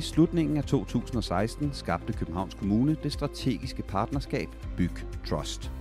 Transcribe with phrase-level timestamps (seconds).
[0.00, 4.90] I slutningen af 2016 skabte Københavns Kommune det strategiske partnerskab Byg
[5.28, 5.72] Trust.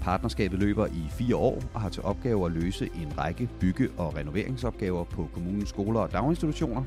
[0.00, 4.16] Partnerskabet løber i fire år og har til opgave at løse en række bygge- og
[4.16, 6.84] renoveringsopgaver på kommunens skoler og daginstitutioner,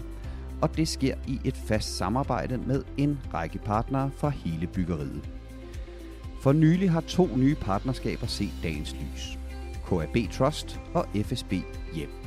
[0.62, 5.30] og det sker i et fast samarbejde med en række partnere fra hele byggeriet.
[6.42, 9.40] For nylig har to nye partnerskaber set dagens lys.
[9.90, 11.54] KAB Trust og FSB
[11.94, 12.21] Hjem.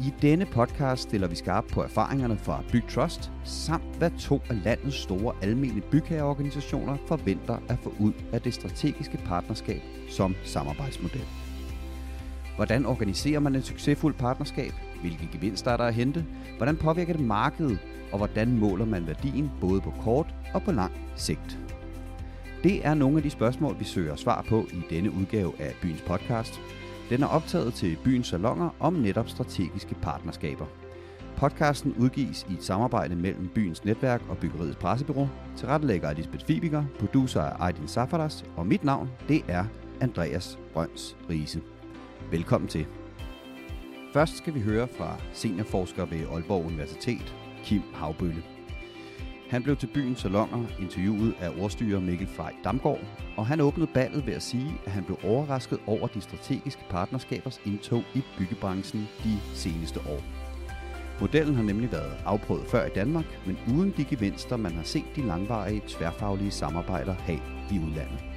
[0.00, 4.64] I denne podcast stiller vi skarp på erfaringerne fra Byg Trust, samt hvad to af
[4.64, 11.24] landets store almene bygherreorganisationer forventer at få ud af det strategiske partnerskab som samarbejdsmodel.
[12.56, 14.72] Hvordan organiserer man et succesfuldt partnerskab?
[15.00, 16.24] Hvilke gevinster er der at hente?
[16.56, 17.78] Hvordan påvirker det markedet?
[18.12, 21.58] Og hvordan måler man værdien både på kort og på lang sigt?
[22.62, 26.02] Det er nogle af de spørgsmål, vi søger svar på i denne udgave af Byens
[26.02, 26.60] podcast.
[27.10, 30.66] Den er optaget til Byens Salonger om netop strategiske partnerskaber.
[31.36, 35.28] Podcasten udgives i et samarbejde mellem Byens Netværk og Byggeriets Pressebyrå.
[35.56, 39.64] Tilrettelægger Lisbeth Fibiger, producer er Aydin Safaras, og mit navn det er
[40.00, 41.60] Andreas Brøns Riese.
[42.30, 42.86] Velkommen til.
[44.12, 47.34] Først skal vi høre fra seniorforsker ved Aalborg Universitet,
[47.64, 48.55] Kim Havbølle.
[49.50, 53.00] Han blev til byens salonger interviewet af ordstyrer Mikkel Frej Damgaard,
[53.36, 57.60] og han åbnede ballet ved at sige, at han blev overrasket over de strategiske partnerskabers
[57.66, 60.22] indtog i byggebranchen de seneste år.
[61.20, 65.16] Modellen har nemlig været afprøvet før i Danmark, men uden de gevinster, man har set
[65.16, 67.40] de langvarige tværfaglige samarbejder have
[67.72, 68.35] i udlandet.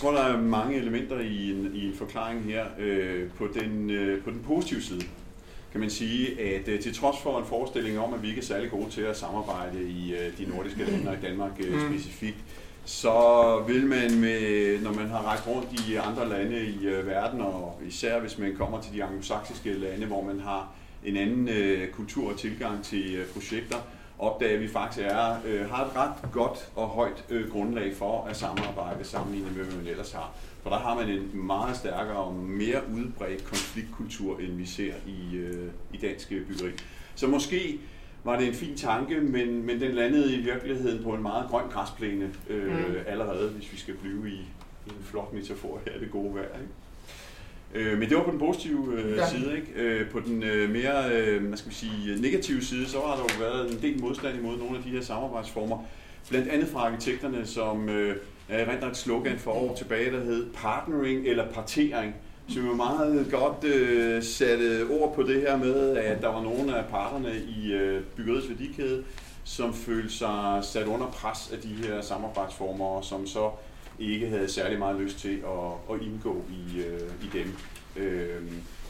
[0.00, 2.64] Tror, der er mange elementer i en, i en forklaring her.
[2.78, 5.02] Øh, på, den, øh, på den positive side
[5.72, 8.44] kan man sige, at øh, til trods for en forestilling om, at vi ikke er
[8.44, 11.80] særlig gode til at samarbejde i øh, de nordiske lande og i Danmark øh, Mm.
[11.92, 12.36] specifikt,
[12.84, 13.14] så
[13.68, 17.80] vil man, med, når man har rejst rundt i andre lande i øh, verden, og
[17.88, 20.72] især hvis man kommer til de anglosaksiske lande, hvor man har
[21.04, 23.76] en anden øh, kultur og tilgang til øh, projekter,
[24.20, 28.24] opdage, at vi faktisk er, øh, har et ret godt og højt øh, grundlag for
[28.24, 30.34] at samarbejde sammenlignet med, hvad man ellers har.
[30.62, 35.36] For der har man en meget stærkere og mere udbredt konfliktkultur, end vi ser i,
[35.36, 36.70] øh, i dansk byggeri.
[37.14, 37.78] Så måske
[38.24, 41.68] var det en fin tanke, men, men den landede i virkeligheden på en meget grøn
[41.68, 42.94] græsplæne øh, mm.
[43.06, 44.40] allerede, hvis vi skal blive i,
[44.86, 46.58] i en flot metafor her, det gode vejr.
[46.60, 46.72] Ikke?
[47.74, 49.28] Øh, men det var på den positive øh, Ja.
[49.28, 49.56] side.
[49.56, 49.72] Ikke?
[49.76, 53.22] Øh, på den øh, mere øh, hvad skal vi sige, negative side, så har der
[53.22, 55.78] jo været en del modstand imod nogle af de her samarbejdsformer.
[56.30, 58.16] Blandt andet fra arkitekterne, som øh,
[58.50, 62.14] rent et slogan for år tilbage, der hed partnering eller partering.
[62.48, 66.42] Så vi var meget godt øh, satte ord på det her med, at der var
[66.42, 69.04] nogle af parterne i øh, byggeriets værdikæde,
[69.44, 73.50] som følte sig sat under pres af de her samarbejdsformer, og som så
[74.00, 77.54] ikke havde særlig meget lyst til at, at indgå i, øh, i dem.
[77.96, 78.42] Øh,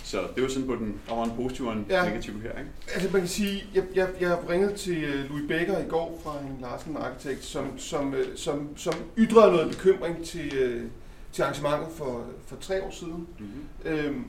[0.04, 2.04] så det var sådan på den, der var en positiv og en Ja.
[2.08, 2.50] negativ her.
[2.58, 2.70] Ikke?
[2.94, 6.34] Altså man kan sige, jeg, jeg, jeg ringede til øh, Louis Becker i går fra
[6.40, 10.84] en Larsen Arkitekt, som, som, øh, som, som ytrede noget bekymring til, øh,
[11.32, 13.26] til arrangementet for, for tre år siden.
[13.38, 13.92] Mm-hmm.
[13.92, 14.24] Øhm,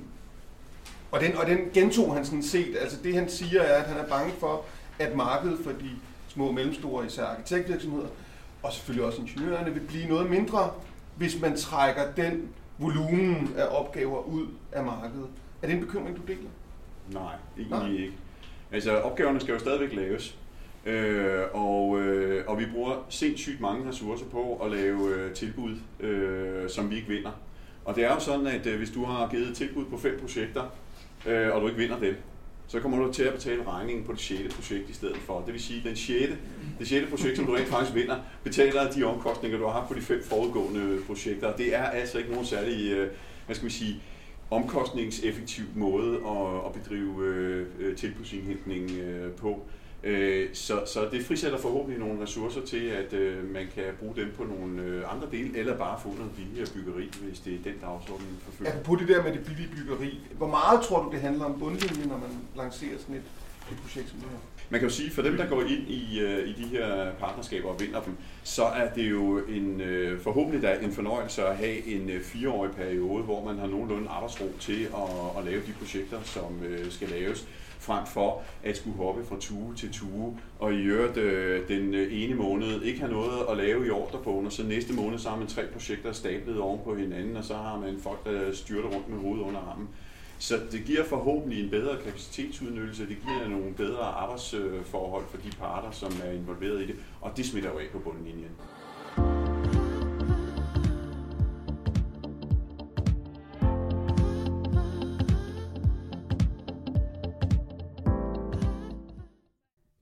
[1.12, 2.78] og, den, og den gentog han sådan set.
[2.82, 4.66] Altså det han siger er, at han er bange for,
[5.00, 5.90] at markedet for de
[6.28, 8.08] små og mellemstore, især arkitektvirksomheder,
[8.64, 10.72] og selvfølgelig også ingeniørerne, vil blive noget mindre,
[11.18, 15.28] hvis man trækker den volumen af opgaver ud af markedet.
[15.62, 16.50] Er det en bekymring, du deler?
[17.12, 17.92] Nej, egentlig Nej.
[17.92, 18.14] Ikke.
[18.72, 20.38] Altså opgaverne skal jo stadigvæk laves.
[20.86, 26.70] Øh, og, øh, og vi bruger sindssygt mange ressourcer på at lave øh, tilbud, øh,
[26.70, 27.32] som vi ikke vinder.
[27.86, 30.20] Og det er jo sådan, at øh, hvis du har givet et tilbud på fem
[30.20, 30.64] projekter,
[31.26, 32.16] øh, og du ikke vinder dem,
[32.72, 35.44] så kommer du til at betale regningen på det sjette projekt i stedet for.
[35.46, 36.38] Det vil sige, at den sjette,
[36.80, 39.94] det sjette projekt, som du rent faktisk vinder, betaler de omkostninger, du har haft på
[39.94, 41.56] de fem forudgående projekter.
[41.56, 43.12] Det er altså ikke nogen særlig, øh,
[43.46, 44.02] hvad skal vi sige,
[44.52, 49.66] omkostningseffektiv måde at, at bedrive øh, øh tilbudsindhentning øh, på.
[50.04, 54.34] Øh, så, så det frisætter forhåbentlig nogle ressourcer til, at øh, man kan bruge dem
[54.38, 57.80] på nogle øh, andre dele, eller bare få noget billigere byggeri, hvis det er den
[57.82, 58.72] dagsorden, man forfølger.
[58.72, 62.08] Apropos det der med det billige byggeri, hvor meget tror du, det handler om bundlinjen,
[62.08, 63.24] når man lancerer sådan et,
[63.72, 64.38] et projekt som det her?
[64.70, 67.70] Man kan jo sige, for dem, der går ind i, øh, i de her partnerskaber
[67.70, 68.14] og vinder dem,
[68.44, 72.72] så er det jo en, øh, forhåbentlig da en fornøjelse at have en øh, fireårig
[72.72, 77.10] periode, hvor man har nogenlunde arbejdsro til at, at lave de projekter, som øh, skal
[77.10, 77.48] laves,
[77.82, 82.24] frem for at skulle hoppe fra tue til tue, og i øvrigt øh, den øh,
[82.24, 85.38] ene måned ikke have noget at lave i ordrebogen, og så næste måned så har
[85.38, 89.10] man tre projekter stablet oven på hinanden, og så har man folk, der styrter rundt
[89.10, 89.90] med hovedet under armen.
[90.40, 95.92] Så det giver forhåbentlig en bedre kapacitetsudnyttelse, det giver nogle bedre arbejdsforhold for de parter,
[95.92, 98.52] som er involveret i det, og det smitter jo af på bundlinjen.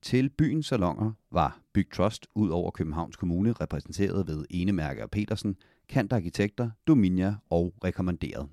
[0.09, 5.55] Til byens salonger var Byg Trust ud over Københavns Kommune repræsenteret ved Enemærke og Petersen,
[5.89, 8.47] Kant Arkitekter, Dominia og Rekommanderet.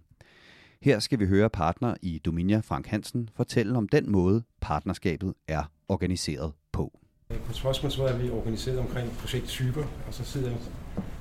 [0.82, 5.62] Her skal vi høre partner i Dominia, Frank Hansen, fortælle om den måde, partnerskabet er
[5.88, 6.98] organiseret på.
[7.46, 10.52] På Trustman så er vi organiseret omkring projekttyper, og så sidder,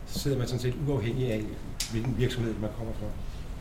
[0.06, 1.44] så sidder man sådan set uafhængig af,
[1.92, 3.06] hvilken virksomhed man kommer fra.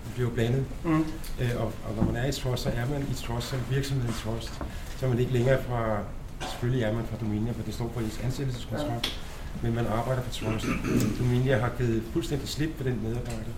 [0.05, 0.65] Det bliver jo blandet.
[0.85, 1.05] Mm.
[1.41, 4.09] Øh, og, og, når man er i Trust, så er man i Trust som virksomhed
[4.09, 4.63] i Trust.
[4.99, 6.05] Så er man ikke længere fra,
[6.51, 9.59] selvfølgelig er man fra Dominia, for det står på ens ansættelseskontrakt, ja.
[9.63, 10.67] men man arbejder for Trust.
[11.19, 13.55] Dominia har givet fuldstændig slip på den medarbejder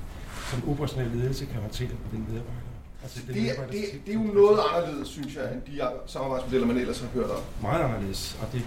[0.51, 2.61] som operationel ledelse kan håndtere på den medarbejder.
[3.03, 6.77] Altså, det, medarbejder, det, det er jo noget anderledes, synes jeg, end de samarbejdsmodeller, man
[6.77, 7.43] ellers har hørt om.
[7.63, 8.63] Meget anderledes, og det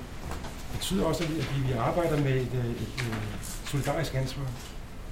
[0.73, 4.45] betyder også, at vi, at vi arbejder med et, et, et, et solidarisk ansvar.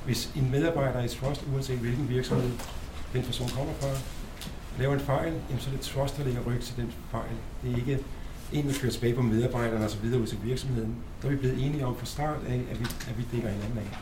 [0.06, 2.52] Hvis en medarbejder i Trust, uanset hvilken virksomhed
[3.14, 3.88] den person kommer fra,
[4.80, 7.36] laver en fejl, jamen, så er det Trust, der lægger ryg til den fejl.
[7.64, 8.00] Det er ikke
[8.54, 10.96] en, der kører tilbage på medarbejderne og så videre ud til virksomheden.
[11.22, 13.78] Der er vi blevet enige om fra start af, at vi, at vi dækker hinanden
[13.78, 13.98] af.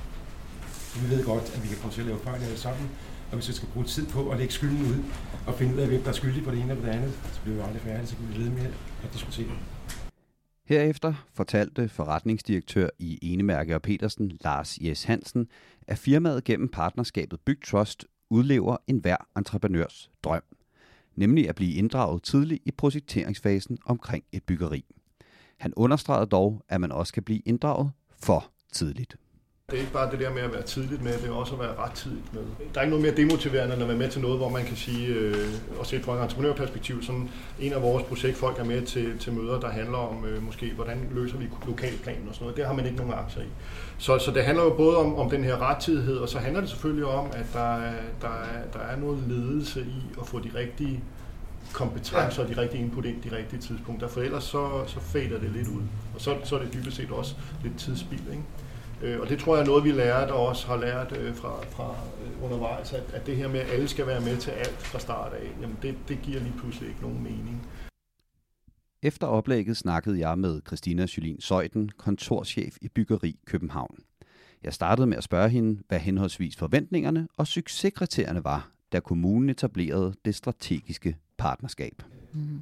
[1.02, 2.90] Vi ved godt, at vi kan komme til at lave fejl alle sammen,
[3.30, 5.04] og hvis vi skal bruge tid på at lægge skylden ud
[5.48, 7.42] og finde ud af, hvem der er skyldig på det ene eller det andet, så
[7.42, 8.66] bliver vi aldrig færdige, så kan vi lede med
[9.04, 9.48] at diskutere.
[10.66, 15.48] Herefter fortalte forretningsdirektør i Enemærke og Petersen, Lars Jes Hansen,
[15.88, 20.44] at firmaet gennem partnerskabet Byg Trust udlever enhver entreprenørs drøm,
[21.16, 24.86] nemlig at blive inddraget tidligt i projekteringsfasen omkring et byggeri.
[25.58, 27.92] Han understregede dog, at man også kan blive inddraget
[28.24, 29.18] for tidligt.
[29.72, 31.60] Det er ikke bare det der med at være tidligt med, det er også at
[31.60, 32.42] være ret tidligt med.
[32.74, 34.76] Der er ikke noget mere demotiverende end at være med til noget, hvor man kan
[34.76, 35.48] sige, øh,
[35.80, 37.30] og se fra et entreprenørperspektiv, sådan
[37.60, 41.08] en af vores projektfolk er med til, til møder, der handler om øh, måske, hvordan
[41.12, 42.58] løser vi lokalplanen og sådan noget.
[42.58, 43.48] Det har man ikke nogen aktier i.
[43.98, 46.70] Så, så det handler jo både om, om den her rettidighed, og så handler det
[46.70, 47.76] selvfølgelig om, at der
[48.22, 48.34] der
[48.74, 51.04] der er noget ledelse i at få de rigtige
[51.74, 55.52] kompetencer og de rigtige input ind de rigtige tidspunkter, for ellers så, så fader det
[55.56, 55.82] lidt ud.
[56.16, 58.44] Og så, så er det dybest set også lidt tidsspil, ikke?
[59.02, 61.64] Øh, og det tror jeg er noget, vi lærer, der også har lært øh, fra,
[61.64, 61.96] fra
[62.26, 65.00] øh, undervejs, at, at det her med, at alle skal være med til alt fra
[65.00, 67.68] start af, jamen det, det giver lige pludselig ikke nogen mening.
[69.02, 73.98] Efter oplægget snakkede jeg med Christina Jolin Søjden, kontorchef i Byggeri København.
[74.64, 80.14] Jeg startede med at spørge hende, hvad henholdsvis forventningerne og succeskriterierne var, da kommunen etablerede
[80.26, 82.04] det strategiske partnerskab.
[82.34, 82.62] Mm.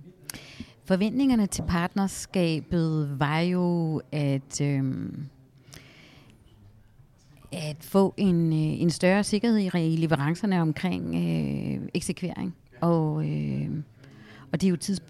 [0.85, 4.83] Forventningerne til partnerskabet var jo, at øh,
[7.53, 12.55] at få en, øh, en større sikkerhed i leverancerne omkring øh, eksekvering.
[12.81, 13.69] Og, øh,
[14.51, 15.01] og det er jo tids,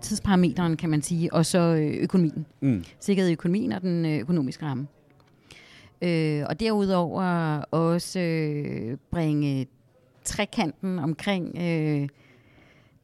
[0.00, 2.46] tidsparameteren, kan man sige, og så øh, økonomien.
[2.60, 2.84] Mm.
[3.00, 4.86] Sikkerhed i økonomien og den øh, økonomiske ramme.
[6.02, 7.22] Øh, og derudover
[7.70, 9.66] også øh, bringe
[10.24, 12.08] trekanten omkring øh,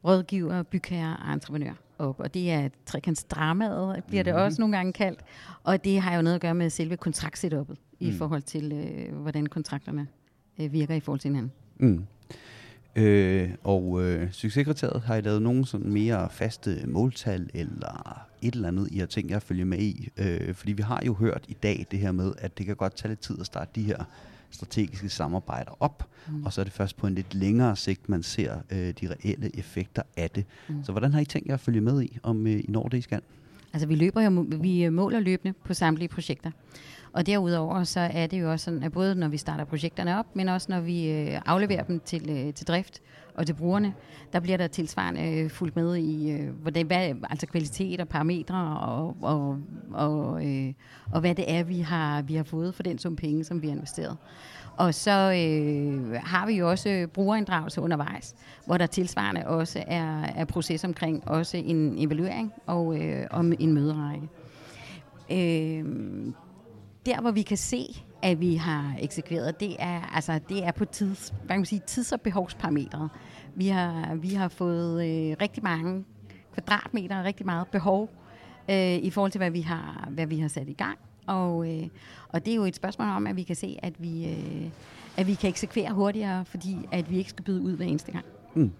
[0.05, 2.19] rådgiver, bygherre og entreprenør op.
[2.19, 4.45] Og det er trekantsdramaet, bliver det mm-hmm.
[4.45, 5.19] også nogle gange kaldt.
[5.63, 8.17] Og det har jo noget at gøre med selve kontraktsetupet i mm.
[8.17, 10.07] forhold til, øh, hvordan kontrakterne
[10.59, 11.51] øh, virker i forhold til hinanden.
[11.77, 12.05] Mm.
[12.95, 18.67] Øh, og øh, succeskriteriet, har I lavet nogle sådan mere faste måltal, eller et eller
[18.67, 20.09] andet, I har tænkt jer at følge med i?
[20.17, 22.95] Øh, fordi vi har jo hørt i dag det her med, at det kan godt
[22.95, 24.03] tage lidt tid at starte de her
[24.49, 26.45] strategiske samarbejder op, mm.
[26.45, 29.57] og så er det først på en lidt længere sigt, man ser øh, de reelle
[29.57, 30.45] effekter af det.
[30.69, 30.83] Mm.
[30.83, 32.97] Så hvordan har I tænkt jer at følge med i, om øh, I når det,
[32.97, 33.21] I skal?
[33.73, 36.51] Altså vi løber jo, vi øh, måler løbende på samtlige projekter.
[37.13, 40.35] Og derudover så er det jo også sådan, at både når vi starter projekterne op,
[40.35, 43.01] men også når vi øh, afleverer dem til, øh, til drift
[43.35, 43.93] og til brugerne,
[44.33, 48.77] der bliver der tilsvarende øh, fuldt med i, øh, hvordan, hvad, altså kvalitet og parametre
[48.79, 49.59] og, og,
[49.91, 50.73] og, øh,
[51.11, 53.67] og hvad det er, vi har, vi har fået for den sum penge, som vi
[53.67, 54.17] har investeret.
[54.77, 60.45] Og så øh, har vi jo også brugerinddragelse undervejs, hvor der tilsvarende også er, er
[60.45, 64.29] proces omkring også en evaluering og øh, om en møderække.
[65.31, 65.85] Øh,
[67.05, 67.85] der, hvor vi kan se,
[68.21, 71.81] at vi har eksekveret, det er, altså, det er på tids, hvad kan man sige,
[71.87, 73.09] tids- og behovsparametre.
[73.55, 76.05] Vi har, vi har fået øh, rigtig mange
[76.53, 78.09] kvadratmeter, rigtig meget behov
[78.69, 80.97] øh, i forhold til, hvad vi har, hvad vi har sat i gang.
[81.27, 81.87] Og, øh,
[82.29, 84.69] og det er jo et spørgsmål om, at vi kan se, at vi, øh,
[85.17, 88.25] at vi kan eksekvere hurtigere, fordi at vi ikke skal byde ud hver eneste gang.
[88.55, 88.71] Mm.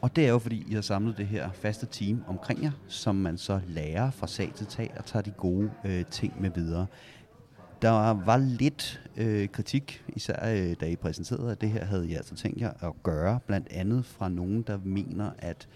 [0.00, 3.14] Og det er jo fordi, I har samlet det her faste team omkring jer, som
[3.14, 6.86] man så lærer fra sag til tag og tager de gode øh, ting med videre.
[7.82, 12.14] Der var lidt øh, kritik, især øh, da I præsenterede, at det her havde I
[12.14, 15.68] altså tænkt jer at gøre, blandt andet fra nogen, der mener, at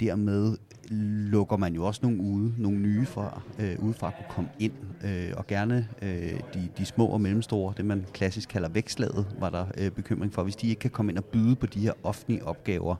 [0.00, 0.56] dermed
[0.90, 4.72] lukker man jo også nogle ude, nogle nye fra, øh, udefra kunne komme ind,
[5.04, 9.50] øh, og gerne øh, de, de små og mellemstore, det man klassisk kalder vækslaget, var
[9.50, 10.42] der øh, bekymring for.
[10.42, 12.96] Hvis de ikke kan komme ind og byde på de her offentlige opgaver,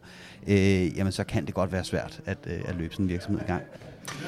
[0.48, 3.42] øh, jamen så kan det godt være svært at, øh, at løbe sådan en virksomhed
[3.42, 3.62] i gang.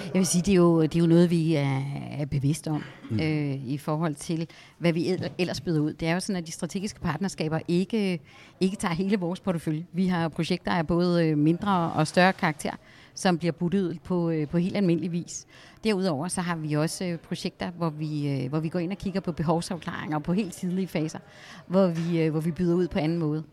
[0.05, 1.83] Jeg vil sige, det er jo, det er jo noget, vi er,
[2.19, 3.21] er bevidst om mm.
[3.21, 5.93] øh, i forhold til, hvad vi ellers byder ud.
[5.93, 8.21] Det er jo sådan, at de strategiske partnerskaber ikke,
[8.61, 9.87] ikke tager hele vores portefølje.
[9.93, 12.73] Vi har projekter af både øh, mindre og større karakter,
[13.15, 15.47] som bliver budt ud på, øh, på helt almindelig vis.
[15.85, 19.21] Derudover så har vi også øh, projekter, hvor vi, hvor vi går ind og kigger
[19.21, 21.19] på behovsafklaringer på helt tidlige faser,
[21.67, 23.45] hvor vi, hvor vi byder ud på anden måde.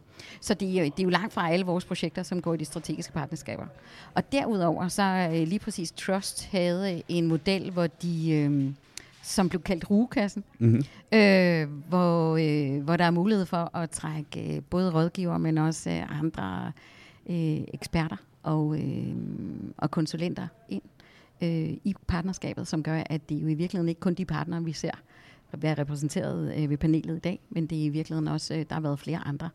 [0.42, 2.66] Så det er, det er jo langt fra alle vores projekter, som går i de
[2.66, 3.66] strategiske partnerskaber.
[4.14, 8.32] Og derudover så lige præcis Trust havde en model, hvor de...
[8.32, 8.74] Øh,
[9.28, 10.84] som blev kaldt rugekassen, mm-hmm.
[11.12, 15.90] øh, hvor, øh, hvor der er mulighed for at trække øh, både rådgiver, men også
[15.90, 16.72] øh, andre
[17.30, 19.16] øh, eksperter og, øh,
[19.78, 20.82] og konsulenter ind
[21.42, 24.74] øh, i partnerskabet, som gør, at det jo i virkeligheden ikke kun de partnere, vi
[24.74, 24.92] ser
[25.54, 28.74] være repræsenteret øh, ved panelet i dag, men det er i virkeligheden også, øh, der
[28.74, 29.50] har været flere andre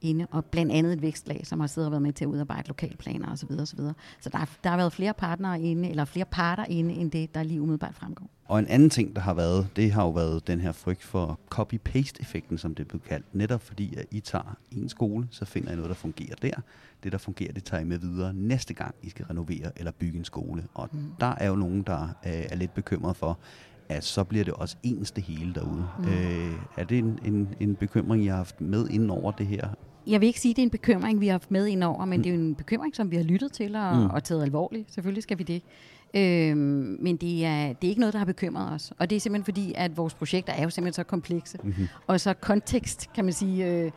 [0.00, 2.68] inde, og blandt andet et vækstlag, som har siddet og været med til at udarbejde
[2.68, 3.50] lokalplaner osv.
[3.60, 3.80] osv.
[4.20, 7.42] Så der, der har været flere partnere inde, eller flere parter inde, end det, der
[7.42, 8.30] lige umiddelbart fremgår.
[8.44, 11.40] Og en anden ting, der har været, det har jo været den her frygt for
[11.50, 13.34] copy-paste-effekten, som det blev kaldt.
[13.34, 16.60] Netop fordi, at I tager en skole, så finder I noget, der fungerer der.
[17.02, 20.18] Det, der fungerer, det tager I med videre næste gang, I skal renovere eller bygge
[20.18, 20.64] en skole.
[20.74, 20.98] Og mm.
[21.20, 23.38] der er jo nogen, der øh, er lidt bekymret for,
[23.88, 25.88] at så bliver det også ens det hele derude.
[25.98, 26.04] Mm.
[26.04, 29.68] Øh, er det en, en, en bekymring, I har haft med inden over det her
[30.06, 32.04] jeg vil ikke sige, at det er en bekymring, vi har haft med ind over,
[32.04, 32.22] men mm.
[32.22, 34.06] det er jo en bekymring, som vi har lyttet til og, mm.
[34.06, 34.92] og taget alvorligt.
[34.94, 35.62] Selvfølgelig skal vi det.
[36.14, 38.92] Øhm, men det er, det er ikke noget, der har bekymret os.
[38.98, 41.58] Og det er simpelthen fordi, at vores projekter er jo simpelthen så komplekse.
[41.62, 41.88] Mm-hmm.
[42.06, 43.90] Og så kontekst, kan man sige, øh,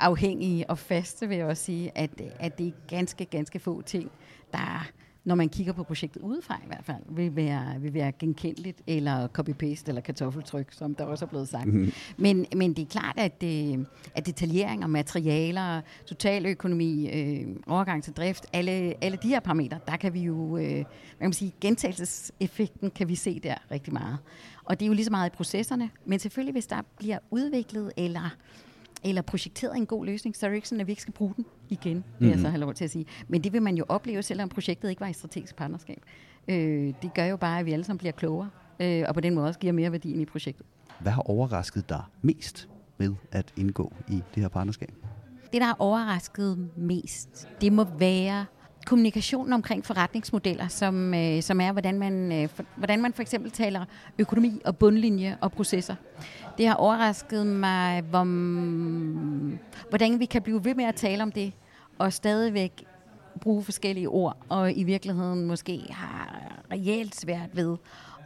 [0.00, 4.10] afhængige og faste, vil jeg også sige, at, at det er ganske, ganske få ting,
[4.52, 4.86] der
[5.26, 9.28] når man kigger på projektet udefra i hvert fald, vil være, vil være genkendeligt, eller
[9.38, 11.66] copy-paste, eller kartoffeltryk, som der også er blevet sagt.
[11.66, 11.92] Mm.
[12.16, 18.12] Men, men det er klart, at, det, at detaljering og materialer, totaløkonomi, øh, overgang til
[18.12, 20.84] drift, alle, alle de her parametre, der kan vi jo, øh, man
[21.20, 24.18] kan sige, gentagelseseffekten kan vi se der rigtig meget.
[24.64, 27.92] Og det er jo lige så meget i processerne, men selvfølgelig, hvis der bliver udviklet
[27.96, 28.36] eller
[29.04, 31.34] eller projekteret en god løsning, så er det ikke sådan, at vi ikke skal bruge
[31.36, 32.50] den igen, vil jeg så mhm.
[32.50, 33.06] have lov til at sige.
[33.28, 36.02] Men det vil man jo opleve, selvom projektet ikke var i strategisk partnerskab.
[36.48, 39.34] Øh, det gør jo bare, at vi alle sammen bliver klogere, øh, og på den
[39.34, 40.66] måde også giver mere værdi ind i projektet.
[41.00, 42.68] Hvad har overrasket dig mest
[42.98, 44.94] med at indgå i det her partnerskab?
[45.52, 48.46] Det, der har overrasket mest, det må være
[48.86, 53.50] kommunikationen omkring forretningsmodeller, som, øh, som er, hvordan man, øh, for, hvordan man for eksempel
[53.50, 53.84] taler
[54.18, 55.94] økonomi og bundlinje og processer.
[56.58, 58.24] Det har overrasket mig, hvor,
[59.88, 61.52] hvordan vi kan blive ved med at tale om det,
[61.98, 62.84] og stadigvæk
[63.40, 67.76] bruge forskellige ord, og i virkeligheden måske har reelt svært ved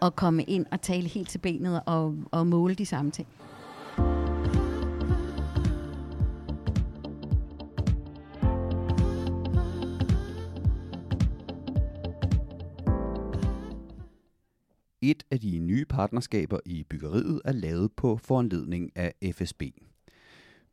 [0.02, 3.28] at komme ind og tale helt til benet og, og måle de samme ting.
[15.10, 19.62] Et af de nye partnerskaber i byggeriet er lavet på foranledning af FSB.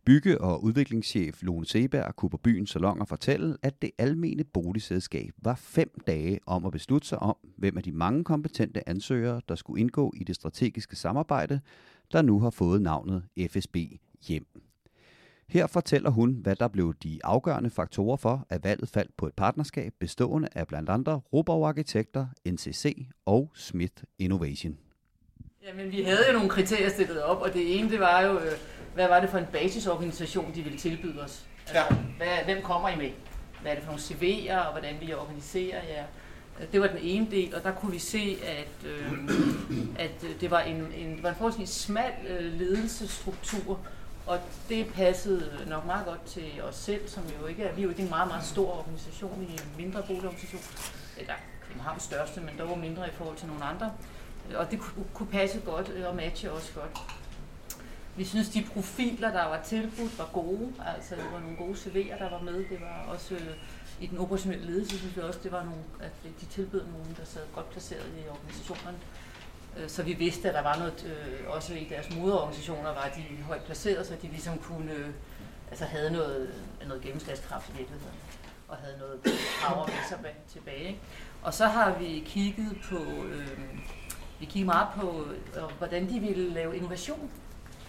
[0.06, 5.56] Bygge- og udviklingschef Lone Seberg kunne på byens salonger fortælle, at det almene boligselskab var
[5.56, 9.82] fem dage om at beslutte sig om, hvem af de mange kompetente ansøgere, der skulle
[9.82, 11.60] indgå i det strategiske samarbejde,
[12.12, 13.77] der nu har fået navnet FSB
[14.27, 14.66] hjem.
[15.50, 19.34] Her fortæller hun, hvad der blev de afgørende faktorer for, at valget faldt på et
[19.34, 24.77] partnerskab bestående af blandt andre Robov Arkitekter, NCC og Smith Innovation.
[25.63, 28.51] Jamen, vi havde jo nogle kriterier stillet op, og det ene, det var jo, øh,
[28.94, 31.46] hvad var det for en basisorganisation, de ville tilbyde os?
[31.68, 31.96] Altså, ja.
[32.18, 33.10] hvad, hvem kommer I med?
[33.62, 36.06] Hvad er det for nogle CV'er, og hvordan vi organiserer jer?
[36.72, 39.13] Det var den ene del, og der kunne vi se, at, øh,
[40.00, 43.80] at det var en, en, det var en forholdsvis smal øh, ledelsesstruktur,
[44.27, 47.84] og det passede nok meget godt til os selv, som jo ikke er, vi er
[47.84, 50.62] jo ikke en meget, meget stor organisation, vi er en mindre boligorganisation.
[51.17, 51.34] Eller
[51.67, 53.91] Københavns største, men dog mindre i forhold til nogle andre.
[54.55, 54.79] Og det
[55.13, 57.00] kunne passe godt øh, og matche også godt.
[58.15, 60.74] Vi synes, de profiler, der var tilbudt, var gode.
[60.96, 62.53] Altså, det var nogle gode CV'er, der var med.
[62.53, 63.55] Det var også øh,
[64.00, 67.25] i den operationelle ledelse, synes vi også, det var nogle, at de tilbød nogen, der
[67.25, 68.96] sad godt placeret i organisationen.
[69.77, 73.43] Øh, så vi vidste, at der var noget, øh, også i deres moderorganisationer, var de
[73.43, 75.10] højt placeret, så de ligesom kunne, øh,
[75.69, 76.53] altså havde noget,
[76.88, 78.17] noget gennemslagskraft i virkeligheden,
[78.67, 79.19] og havde noget
[79.65, 80.88] power med sig tilbage.
[80.88, 81.00] Ikke?
[81.41, 83.57] Og så har vi kigget på, øh,
[84.39, 87.31] Vi kiggede meget på, øh, hvordan de ville lave innovation.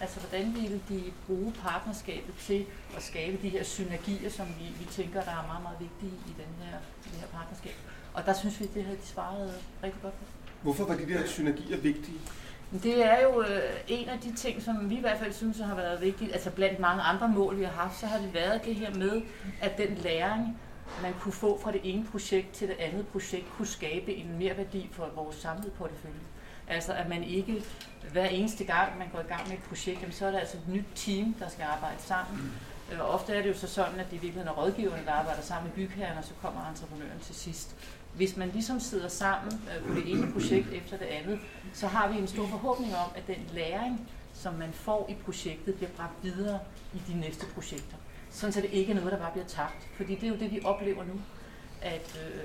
[0.01, 2.65] Altså, hvordan ville de bruge partnerskabet til
[2.97, 6.33] at skabe de her synergier, som vi, vi tænker, der er meget, meget vigtige i
[6.37, 7.73] den her, det her partnerskab.
[8.13, 9.53] Og der synes vi, det havde de svaret
[9.83, 10.25] rigtig godt på.
[10.61, 12.17] Hvorfor var de der synergier vigtige?
[12.83, 15.75] Det er jo øh, en af de ting, som vi i hvert fald synes har
[15.75, 16.33] været vigtigt.
[16.33, 19.21] Altså blandt mange andre mål, vi har haft, så har det været det her med,
[19.61, 20.59] at den læring,
[21.01, 24.57] man kunne få fra det ene projekt til det andet projekt, kunne skabe en mere
[24.57, 26.19] værdi for vores samlede portefølje.
[26.67, 27.63] Altså at man ikke
[28.11, 30.57] hver eneste gang, man går i gang med et projekt, jamen, så er der altså
[30.57, 32.51] et nyt team, der skal arbejde sammen.
[32.91, 35.11] Øh, og ofte er det jo så sådan, at det i virkeligheden er rådgiverne, der
[35.11, 37.75] arbejder sammen med bygherren, og så kommer entreprenøren til sidst.
[38.19, 41.39] Hvis man ligesom sidder sammen øh, på det ene projekt efter det andet,
[41.73, 45.75] så har vi en stor forhåbning om, at den læring, som man får i projektet,
[45.75, 46.59] bliver bragt videre
[46.93, 47.95] i de næste projekter.
[48.29, 49.87] Sådan så det ikke er noget, der bare bliver tabt.
[49.97, 51.21] Fordi det er jo det, vi oplever nu.
[51.81, 52.43] At, øh,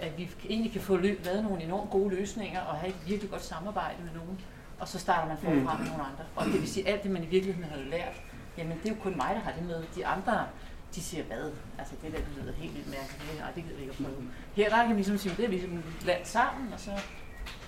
[0.00, 3.44] at vi egentlig kan få lavet nogle enormt gode løsninger og have et virkelig godt
[3.44, 4.40] samarbejde med nogen.
[4.78, 6.24] Og så starter man forfra med nogle andre.
[6.36, 8.22] Og det vil sige, at alt det, man i virkeligheden havde lært,
[8.58, 9.84] jamen det er jo kun mig, der har det med.
[9.96, 10.46] De andre,
[10.94, 11.50] de siger, hvad?
[11.78, 13.40] Altså det der lyder helt vildt mærkeligt.
[13.40, 14.30] Nej, det gider vi ikke at prøve.
[14.54, 16.90] Her der kan vi ligesom sige, det er vi ligesom landt sammen, og så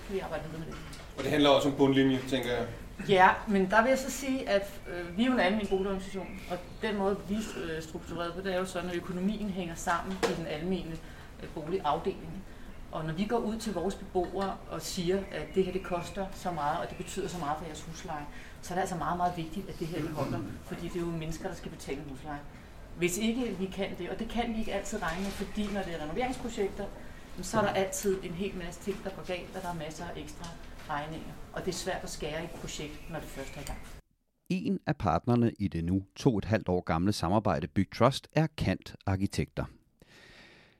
[0.05, 0.77] kan vi arbejde videre med det.
[1.17, 2.67] Og det handler også om bundlinje, tænker jeg.
[3.09, 6.39] Ja, men der vil jeg så sige, at øh, vi er jo en almindelig boligorganisation,
[6.51, 9.75] og den måde, vi er øh, struktureret på, det er jo sådan, at økonomien hænger
[9.75, 10.99] sammen i den almindelige
[11.43, 12.43] øh, boligafdeling.
[12.91, 16.25] Og når vi går ud til vores beboere og siger, at det her det koster
[16.33, 18.25] så meget, og det betyder så meget for jeres husleje,
[18.61, 20.99] så er det altså meget, meget vigtigt, at det her det holder, fordi det er
[20.99, 22.39] jo mennesker, der skal betale husleje.
[22.97, 25.81] Hvis ikke vi kan det, og det kan vi ikke altid regne med, fordi når
[25.81, 26.85] det er renoveringsprojekter,
[27.41, 30.05] så er der altid en hel masse ting, der går galt, og der er masser
[30.05, 30.45] af ekstra
[30.89, 31.33] regninger.
[31.53, 33.79] Og det er svært at skære i et projekt, når det først er i gang.
[34.49, 38.27] En af partnerne i det nu to og et halvt år gamle samarbejde Byg Trust
[38.33, 39.65] er Kant Arkitekter.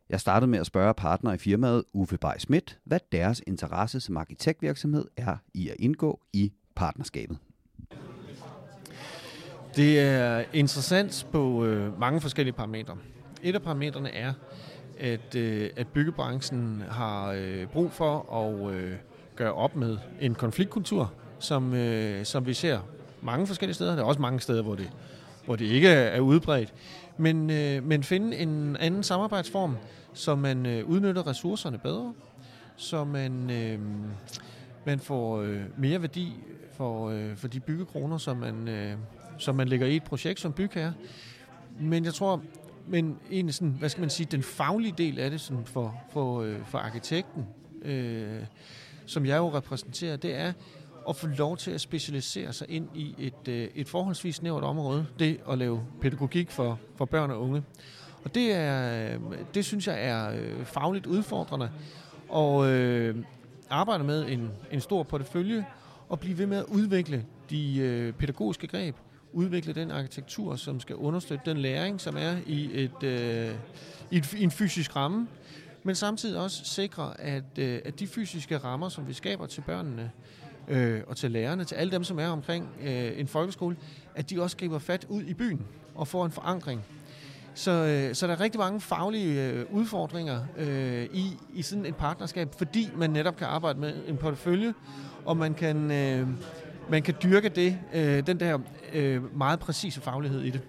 [0.10, 4.18] Jeg startede med at spørge partner i firmaet Uffe Bay Schmidt, hvad deres interesse som
[4.18, 7.38] arkitektvirksomhed er i at indgå i partnerskabet.
[9.78, 12.98] Det er interessant på øh, mange forskellige parametre.
[13.44, 14.34] Et af parametrene er,
[15.00, 18.94] at, øh, at byggebranchen har øh, brug for at øh,
[19.36, 22.80] gøre op med en konfliktkultur, som, øh, som vi ser
[23.22, 23.96] mange forskellige steder.
[23.96, 24.90] Der er også mange steder, hvor det,
[25.46, 26.74] hvor det ikke er udbredt.
[27.18, 29.78] Men, øh, men finde en anden samarbejdsform,
[30.14, 32.14] så man øh, udnytter ressourcerne bedre,
[32.76, 33.80] så man, øh,
[34.86, 36.34] man får øh, mere værdi
[36.74, 38.94] for, øh, for de byggekroner, som man, øh,
[39.38, 40.94] som man lægger i et projekt som bygherre.
[41.80, 42.42] Men jeg tror,
[42.88, 46.42] men en sådan, hvad skal man sige, den faglige del af det sådan for, for,
[46.42, 47.46] øh, for arkitekten,
[47.82, 48.40] øh,
[49.06, 50.54] som jeg jo repræsenterer, det er
[51.10, 55.06] at få lov til at specialisere sig ind i et, øh, et forholdsvis snævert område,
[55.20, 57.64] det at lave pædagogik for, for børn og unge.
[58.24, 59.20] Og det, er, øh,
[59.54, 61.70] det synes jeg er øh, fagligt udfordrende,
[62.30, 63.16] og øh,
[63.70, 65.66] arbejde med en, en stor portefølje,
[66.10, 68.96] og blive ved med at udvikle de øh, pædagogiske greb,
[69.34, 73.56] udvikle den arkitektur, som skal understøtte den læring, som er i, et, øh,
[74.12, 75.28] i, et, i en fysisk ramme,
[75.84, 80.12] men samtidig også sikre, at, øh, at de fysiske rammer, som vi skaber til børnene
[80.68, 83.76] øh, og til lærerne, til alle dem, som er omkring øh, en folkeskole,
[84.16, 86.86] at de også griber fat ud i byen og får en forankring.
[87.54, 91.96] Så, øh, så der er rigtig mange faglige øh, udfordringer øh, i, i sådan et
[91.96, 94.74] partnerskab, fordi man netop kan arbejde med en portefølje,
[95.26, 96.28] og man kan, øh,
[96.90, 98.60] man kan dyrke det, øh, den der
[98.94, 100.62] øh, meget præcise faglighed i det.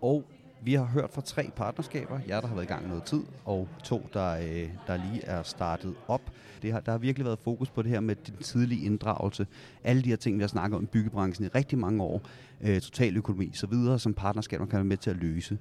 [0.00, 0.24] Og
[0.62, 3.68] vi har hørt fra tre partnerskaber, jer der har været i gang noget tid, og
[3.84, 6.22] to, der, øh, der lige er startet op.
[6.62, 9.46] Det har, der har virkelig været fokus på det her med den tidlige inddragelse.
[9.84, 12.22] Alle de her ting, vi har snakket om i byggebranchen i rigtig mange år.
[12.60, 15.58] Øh, totaløkonomi så videre, som partnerskaber kan være med til at løse.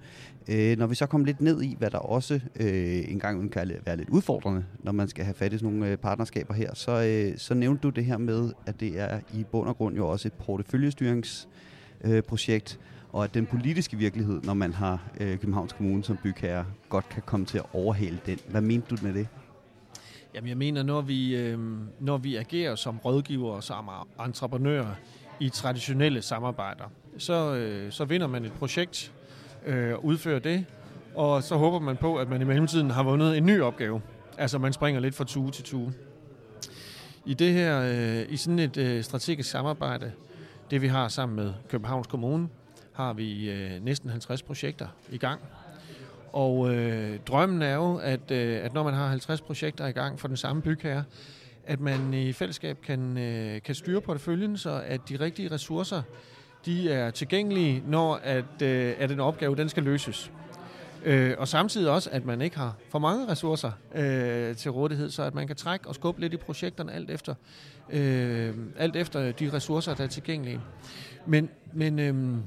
[0.49, 3.97] Øh, når vi så kommer lidt ned i, hvad der også øh, engang kan være
[3.97, 7.37] lidt udfordrende, når man skal have fat i sådan nogle øh, partnerskaber her, så, øh,
[7.37, 10.27] så nævnte du det her med, at det er i bund og grund jo også
[10.27, 16.17] et porteføljestyringsprojekt, øh, og at den politiske virkelighed, når man har øh, Københavns Kommune som
[16.23, 18.39] bygherre, godt kan komme til at overhale den.
[18.49, 19.27] Hvad mente du med det?
[20.35, 21.59] Jamen jeg mener, når vi, øh,
[21.99, 23.89] når vi agerer som rådgiver og som
[24.25, 24.95] entreprenører
[25.39, 26.83] i traditionelle samarbejder,
[27.17, 29.13] så, øh, så vinder man et projekt
[29.65, 30.65] øh, og udfører det,
[31.15, 34.01] og så håber man på, at man i mellemtiden har vundet en ny opgave.
[34.37, 35.93] Altså man springer lidt fra tue til tue.
[37.25, 40.11] I det her, øh, i sådan et øh, strategisk samarbejde,
[40.71, 42.47] det vi har sammen med Københavns Kommune,
[42.93, 45.41] har vi øh, næsten 50 projekter i gang.
[46.33, 50.19] Og øh, drømmen er jo, at, øh, at når man har 50 projekter i gang
[50.19, 51.03] for den samme bygherre,
[51.65, 56.01] at man i fællesskab kan, øh, kan styre porteføljen, så at de rigtige ressourcer
[56.65, 60.31] de er tilgængelige, når at, øh, at en opgave den skal løses.
[61.03, 65.23] Øh, og samtidig også, at man ikke har for mange ressourcer øh, til rådighed, så
[65.23, 67.35] at man kan trække og skubbe lidt i projekterne alt efter,
[67.89, 70.61] øh, alt efter de ressourcer, der er tilgængelige.
[71.25, 72.37] Men, men øh,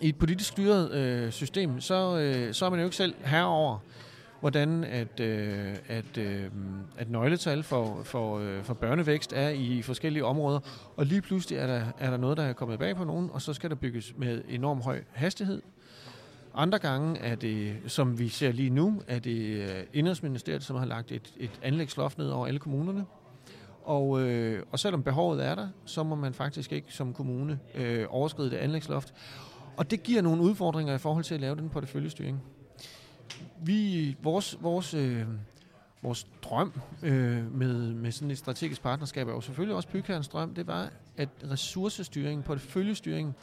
[0.00, 3.78] i et politisk styret øh, system, så, øh, så er man jo ikke selv herover,
[4.40, 6.50] hvordan at, øh, at, øh,
[6.96, 10.60] at nøgletal for, for, øh, for børnevækst er i forskellige områder,
[10.96, 13.42] og lige pludselig er der, er der noget, der er kommet bag på nogen, og
[13.42, 15.62] så skal der bygges med enorm høj hastighed.
[16.54, 20.86] Andre gange er det, som vi ser lige nu, er det øh, Indrigsministeriet, som har
[20.86, 23.04] lagt et, et anlægsloft ned over alle kommunerne.
[23.84, 28.06] Og, øh, og selvom behovet er der, så må man faktisk ikke som kommune øh,
[28.08, 29.14] overskride det anlægsloft.
[29.80, 32.42] Og det giver nogle udfordringer i forhold til at lave den porteføljestyring.
[33.62, 35.22] Vi, vores, vores, øh,
[36.02, 40.54] vores drøm øh, med, med sådan et strategisk partnerskab, er jo selvfølgelig også bygherrens drøm,
[40.54, 43.34] det var, at ressourcestyringen, porteføljestyringen,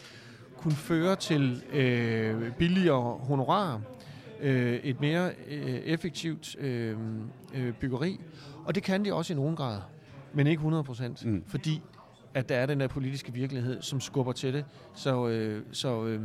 [0.57, 3.79] kunne føre til øh, billigere honorarer,
[4.39, 6.97] øh, et mere øh, effektivt øh,
[7.53, 8.19] øh, byggeri,
[8.65, 9.79] og det kan de også i nogen grad,
[10.33, 11.43] men ikke 100 procent, mm.
[11.47, 11.81] fordi
[12.37, 14.65] at der er den der politiske virkelighed, som skubber til det.
[14.95, 16.21] Så, øh, så, øh,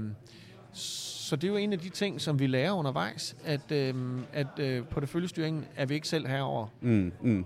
[0.72, 3.94] så det er jo en af de ting, som vi lærer undervejs, at, øh,
[4.32, 6.66] at øh, porteføljestyringen er vi ikke selv herover.
[6.80, 7.44] Mm, mm.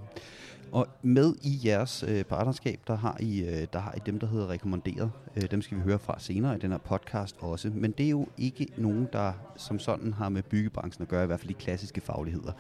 [0.73, 4.27] Og med i jeres øh, partnerskab, der har, I, øh, der har I dem, der
[4.27, 5.11] hedder rekommanderet.
[5.37, 7.71] Øh, dem skal vi høre fra senere i den her podcast også.
[7.75, 11.27] Men det er jo ikke nogen, der som sådan har med byggebranchen at gøre, i
[11.27, 12.53] hvert fald de klassiske fagligheder.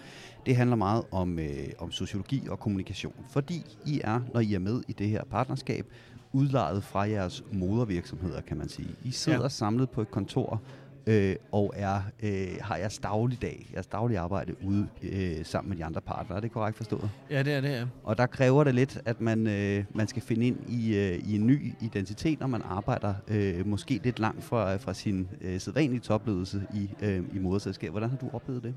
[0.47, 3.15] Det handler meget om, øh, om sociologi og kommunikation.
[3.29, 5.87] Fordi I er, når I er med i det her partnerskab,
[6.33, 8.89] udlejet fra jeres modervirksomheder, kan man sige.
[9.05, 9.49] I sidder ja.
[9.49, 10.63] samlet på et kontor
[11.07, 15.85] øh, og er, øh, har jeres dagligdag, jeres daglige arbejde ude øh, sammen med de
[15.85, 16.37] andre partnere.
[16.37, 17.11] Er det korrekt forstået?
[17.31, 17.85] Ja, det er det, ja.
[18.05, 21.37] Og der kræver det lidt, at man, øh, man skal finde ind i, øh, i
[21.37, 26.01] en ny identitet, når man arbejder øh, måske lidt langt fra, fra sin øh, sædvanlige
[26.01, 27.91] toplevelse i, øh, i moderselskab.
[27.91, 28.75] Hvordan har du oplevet det?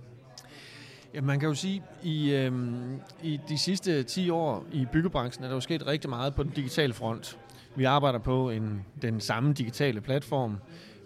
[1.14, 2.52] Ja, man kan jo sige, at i, øh,
[3.24, 6.52] i de sidste 10 år i byggebranchen er der jo sket rigtig meget på den
[6.52, 7.38] digitale front.
[7.76, 10.58] Vi arbejder på en, den samme digitale platform,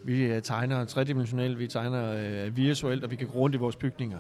[0.03, 2.13] vi øh, tegner tredimensionelt, vi tegner
[2.45, 4.19] øh, visuelt, og vi kan gå rundt i vores bygninger.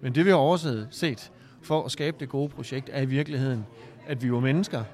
[0.00, 3.66] Men det vi har overset set for at skabe det gode projekt, er i virkeligheden,
[4.06, 4.84] at vi er mennesker,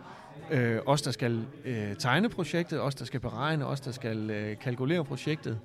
[0.51, 4.59] øh, os der skal øh, tegne projektet, os der skal beregne, os der skal øh,
[4.59, 5.59] kalkulere projektet.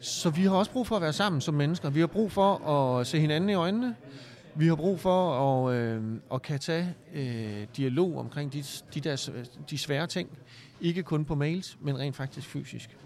[0.00, 1.90] Så vi har også brug for at være sammen som mennesker.
[1.90, 3.96] Vi har brug for at se hinanden i øjnene.
[4.54, 5.32] Vi har brug for
[5.68, 6.02] at, øh,
[6.34, 9.30] at kan tage øh, dialog omkring de, de, der,
[9.70, 10.28] de svære ting.
[10.80, 12.96] Ikke kun på mails, men rent faktisk fysisk.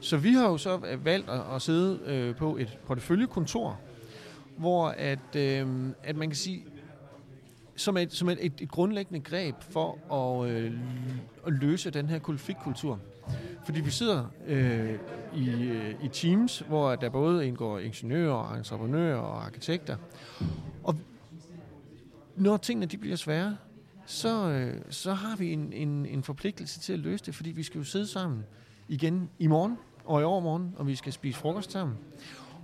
[0.00, 3.80] Så vi har jo så øh, valgt at, at sidde øh, på et porteføljekontor,
[4.56, 5.66] hvor at, øh,
[6.02, 6.64] at man kan sige,
[7.76, 10.72] som et, som et, et, et grundlæggende greb for at, øh,
[11.46, 13.00] at løse den her konfliktkultur.
[13.64, 14.98] Fordi vi sidder øh,
[15.36, 19.96] i, øh, i teams, hvor der både indgår ingeniører, entreprenører og arkitekter.
[20.84, 20.96] Og
[22.36, 23.56] når tingene de bliver svære,
[24.06, 27.62] så, øh, så har vi en, en, en forpligtelse til at løse det, fordi vi
[27.62, 28.44] skal jo sidde sammen
[28.88, 29.76] igen i morgen
[30.08, 31.96] og i overmorgen, og vi skal spise frokost sammen.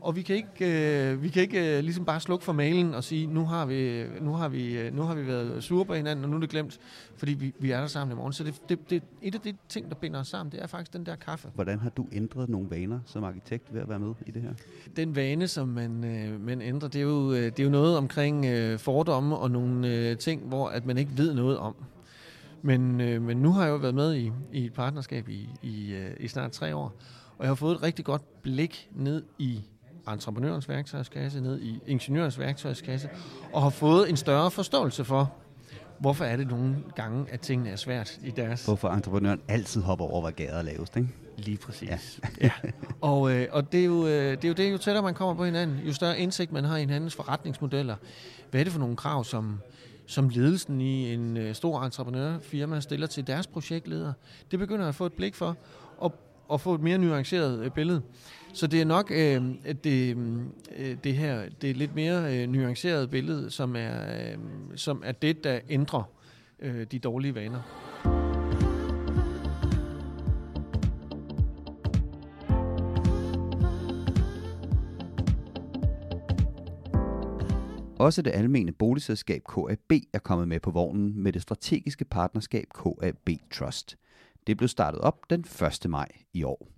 [0.01, 3.05] Og vi kan ikke, øh, vi kan ikke øh, ligesom bare slukke for mailen og
[3.05, 6.25] sige, nu har vi, nu har vi, øh, nu har vi været sure på hinanden,
[6.25, 6.79] og nu er det glemt,
[7.17, 8.33] fordi vi, vi er der sammen i morgen.
[8.33, 10.93] Så det, det, det, et af de ting, der binder os sammen, det er faktisk
[10.93, 11.49] den der kaffe.
[11.55, 14.53] Hvordan har du ændret nogle vaner som arkitekt ved at være med i det her?
[14.97, 17.97] Den vane, som man, øh, man ændrer, det er, jo, øh, det er jo noget
[17.97, 21.75] omkring øh, fordomme og nogle øh, ting, hvor at man ikke ved noget om.
[22.63, 25.93] Men, øh, men nu har jeg jo været med i, i et partnerskab i, i,
[25.93, 26.97] øh, i snart tre år,
[27.39, 29.63] og jeg har fået et rigtig godt blik ned i
[30.13, 33.09] entreprenørens værktøjskasse, ned i ingeniørens værktøjskasse,
[33.53, 35.33] og har fået en større forståelse for,
[35.99, 38.65] hvorfor er det nogle gange, at tingene er svært i deres...
[38.65, 41.09] Hvorfor entreprenøren altid hopper over, hvad gader er lavest, ikke?
[41.37, 41.89] Lige præcis.
[41.89, 41.99] Ja.
[42.43, 42.51] ja.
[43.01, 45.35] Og, øh, og det, er jo, øh, det er jo det, jo tættere man kommer
[45.35, 47.97] på hinanden, jo større indsigt man har i hinandens forretningsmodeller.
[48.51, 49.61] Hvad er det for nogle krav, som,
[50.07, 54.13] som ledelsen i en øh, stor entreprenørfirma stiller til deres projektleder?
[54.51, 55.57] Det begynder at få et blik for,
[56.49, 58.03] og at få et mere nuanceret øh, billede.
[58.53, 59.43] Så det er nok øh,
[59.85, 60.17] det,
[60.77, 64.39] øh, det her, det er lidt mere øh, nuanceret billede, som er, øh,
[64.77, 66.03] som er det, der ændrer
[66.61, 67.61] øh, de dårlige vaner.
[77.99, 83.31] Også det almene boligselskab KAB er kommet med på vognen med det strategiske partnerskab KAB
[83.53, 83.97] Trust.
[84.47, 85.45] Det blev startet op den
[85.85, 85.91] 1.
[85.91, 86.69] maj i år.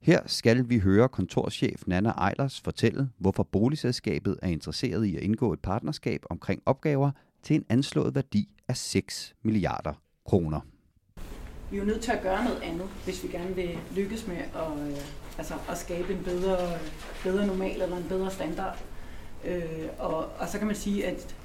[0.00, 5.52] Her skal vi høre kontorchef Nana Eilers fortælle, hvorfor boligselskabet er interesseret i at indgå
[5.52, 7.10] et partnerskab omkring opgaver
[7.42, 9.92] til en anslået værdi af 6 milliarder
[10.26, 10.60] kroner.
[11.70, 14.36] vi er jo nødt til at gøre noget andet, hvis vi gerne vil lykkes med
[14.36, 14.96] at, øh,
[15.38, 16.78] altså, at skabe en bedre,
[17.22, 18.78] bedre normal eller en bedre standard.
[19.44, 21.36] Øh, og, og så kan man sige, at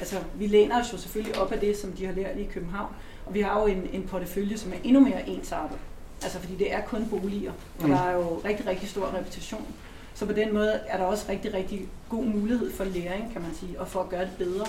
[0.00, 2.94] altså, vi læner os jo selvfølgelig op af det, som de har lært i København,
[3.26, 5.78] og vi har jo en, en portefølje, som er endnu mere ensartet.
[6.22, 7.90] Altså fordi det er kun boliger, og mm.
[7.90, 9.66] der er jo rigtig, rigtig stor reputation.
[10.14, 13.54] Så på den måde er der også rigtig, rigtig god mulighed for læring, kan man
[13.54, 14.66] sige, og for at gøre det bedre.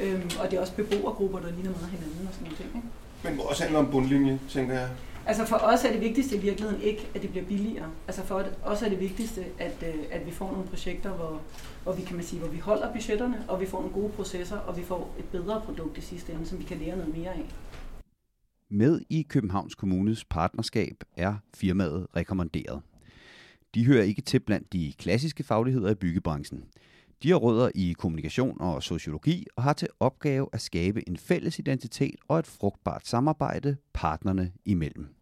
[0.00, 2.70] Øhm, og det er også beboergrupper, der ligner meget hinanden og sådan noget ting.
[2.74, 2.88] Ikke?
[3.36, 4.88] Men også handler om bundlinje, tænker jeg.
[5.26, 7.90] Altså for os er det vigtigste i virkeligheden ikke, at det bliver billigere.
[8.06, 11.42] Altså for os er det vigtigste, at, øh, at vi får nogle projekter, hvor,
[11.82, 14.56] hvor vi kan man sige, hvor vi holder budgetterne, og vi får nogle gode processer,
[14.56, 17.30] og vi får et bedre produkt i sidste ende, som vi kan lære noget mere
[17.30, 17.44] af.
[18.70, 22.82] Med i Københavns Kommunes partnerskab er firmaet rekommenderet.
[23.74, 26.64] De hører ikke til blandt de klassiske fagligheder i byggebranchen.
[27.22, 31.58] De har rødder i kommunikation og sociologi og har til opgave at skabe en fælles
[31.58, 35.15] identitet og et frugtbart samarbejde partnerne imellem.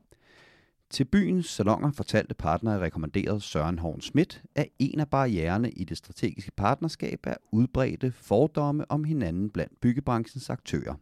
[0.95, 5.97] Til byens salonger fortalte partner rekommanderet Søren Horn Schmidt, at en af barriererne i det
[5.97, 10.95] strategiske partnerskab er udbredte fordomme om hinanden blandt byggebranchens aktører.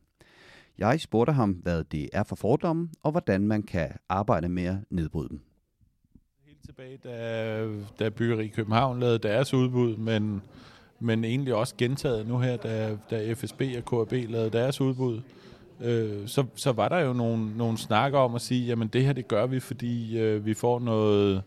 [0.78, 4.76] Jeg spurgte ham, hvad det er for fordomme, og hvordan man kan arbejde med at
[4.90, 5.40] nedbryde dem.
[6.46, 10.42] Helt tilbage, da, da Byggeri København lavede deres udbud, men,
[11.00, 15.20] men egentlig også gentaget nu her, da, da FSB og KAB lavede deres udbud,
[15.83, 19.12] øh, så, så var der jo nogle, nogle snakker om at sige, jamen det her
[19.12, 21.42] det gør vi, fordi øh, vi får noget,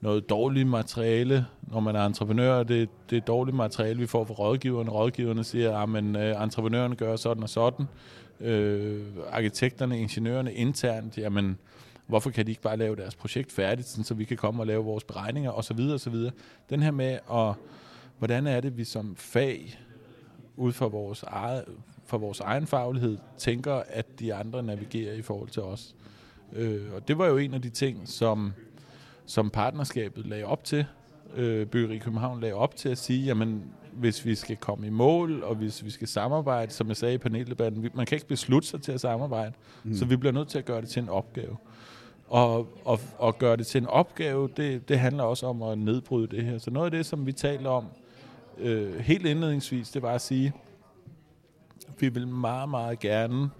[0.00, 2.62] noget dårligt materiale, når man er entreprenør.
[2.62, 4.90] Det, det er dårligt materiale, vi får fra rådgiverne.
[4.90, 7.86] Rådgiverne siger, ah, at øh, entreprenørerne gør sådan og sådan
[8.40, 11.58] øh, arkitekterne, ingeniørerne internt, jamen,
[12.06, 14.66] hvorfor kan de ikke bare lave deres projekt færdigt, sådan, så vi kan komme og
[14.66, 15.80] lave vores beregninger osv.
[15.94, 16.14] osv.
[16.70, 17.54] Den her med, at,
[18.18, 19.78] hvordan er det, vi som fag,
[20.56, 21.64] ud fra vores, eget,
[22.06, 25.94] fra vores egen faglighed, tænker, at de andre navigerer i forhold til os.
[26.52, 28.52] Øh, og det var jo en af de ting, som,
[29.26, 30.84] som partnerskabet lagde op til,
[31.36, 35.42] øh, Byggeri København lagde op til at sige, jamen hvis vi skal komme i mål,
[35.42, 38.82] og hvis vi skal samarbejde, som jeg sagde i paneldebatten, man kan ikke beslutte sig
[38.82, 39.52] til at samarbejde,
[39.84, 39.94] mm.
[39.94, 41.56] så vi bliver nødt til at gøre det til en opgave.
[42.28, 46.36] Og, og, og gøre det til en opgave, det, det handler også om at nedbryde
[46.36, 46.58] det her.
[46.58, 47.84] Så noget af det, som vi taler om
[48.58, 50.52] øh, helt indledningsvis, det var at sige,
[51.98, 53.50] vi vil meget, meget gerne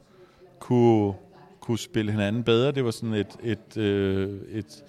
[0.58, 1.14] kunne,
[1.60, 2.72] kunne spille hinanden bedre.
[2.72, 4.84] Det var sådan et, et, øh, et,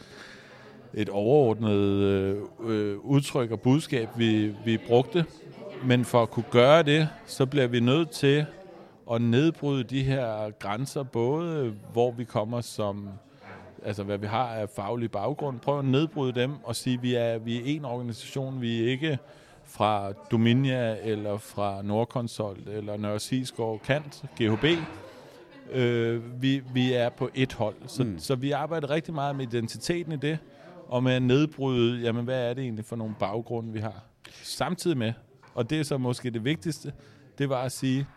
[0.94, 1.80] et overordnet
[2.64, 5.26] øh, udtryk og budskab, vi, vi brugte.
[5.86, 8.46] Men for at kunne gøre det, så bliver vi nødt til
[9.12, 13.10] at nedbryde de her grænser, både hvor vi kommer som,
[13.86, 17.16] altså hvad vi har af faglig baggrund, prøve at nedbryde dem og sige, at vi
[17.16, 19.18] er, vi er en organisation, vi er ikke
[19.66, 24.66] fra Dominia eller fra Nordkonsult eller Nørre Sisgaard Kant, GHB.
[25.72, 28.20] Øh, vi, vi er på et hold, så, mm.
[28.20, 30.38] så vi arbejder rigtig meget med identiteten i det,
[30.88, 34.04] og med at nedbryde, jamen hvad er det egentlig for nogle baggrunde, vi har.
[34.44, 35.14] Samtidig med,
[35.54, 36.94] og det er så måske det vigtigste,
[37.38, 38.08] det var at sige,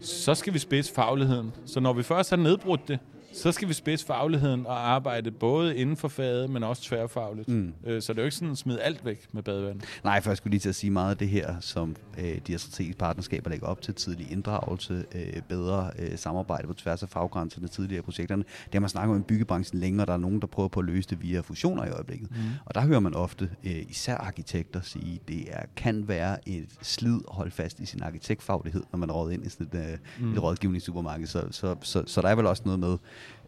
[0.00, 1.52] så skal vi spidse fagligheden.
[1.66, 2.98] Så når vi først har nedbrudt det,
[3.32, 7.48] så skal vi spidse fagligheden og arbejde både inden for faget, men også tværfagligt.
[7.48, 7.74] Mm.
[7.86, 9.80] Øh, så det er jo ikke sådan at smide alt væk med badevand.
[10.04, 12.52] Nej, for jeg skulle lige til at sige meget af det her, som øh, de
[12.52, 17.08] her strategiske partnerskaber lægger op til, tidlig inddragelse, øh, bedre øh, samarbejde på tværs af
[17.08, 18.42] faggrænserne tidligere projekterne.
[18.42, 20.86] Det har man snakket om i byggebranchen længere, der er nogen, der prøver på at
[20.86, 22.30] løse det via fusioner i øjeblikket.
[22.30, 22.36] Mm.
[22.64, 26.68] Og der hører man ofte, øh, især arkitekter, sige, at det er, kan være et
[26.82, 30.26] slid at holde fast i sin arkitektfaglighed, når man råder ind i sådan et, øh,
[30.26, 30.32] mm.
[30.32, 31.26] et rådgivningssupermarked.
[31.26, 32.96] Så, så, så, så der er vel også noget med,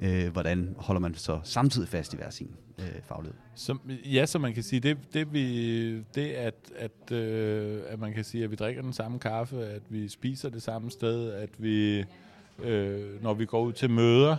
[0.00, 3.38] øh, hvordan holder man så samtidig fast i hver sin øh, faglighed.
[3.54, 8.12] Så, ja, så man kan sige, det, det, vi, det at, at, øh, at man
[8.12, 11.50] kan sige, at vi drikker den samme kaffe, at vi spiser det samme sted, at
[11.59, 12.04] vi,
[12.62, 14.37] øh, når vi går ud til møder,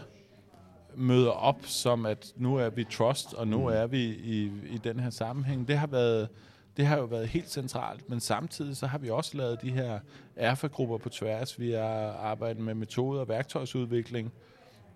[0.96, 3.76] møder op som, at nu er vi trust, og nu mm.
[3.76, 5.67] er vi i, i den her sammenhæng.
[5.67, 6.30] Det har været
[6.78, 10.00] det har jo været helt centralt, men samtidig så har vi også lavet de her
[10.36, 11.60] erfagrupper på tværs.
[11.60, 14.32] Vi har arbejdet med metoder og værktøjsudvikling,